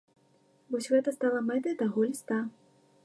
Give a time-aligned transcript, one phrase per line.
[0.75, 2.43] Вось гэта стала мэтай таго ліста.